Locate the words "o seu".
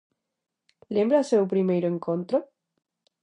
1.23-1.43